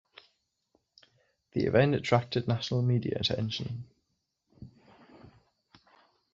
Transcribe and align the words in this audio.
The 1.51 1.65
event 1.65 1.93
attracted 1.93 2.47
national 2.47 2.81
media 2.81 3.17
attention. 3.19 3.83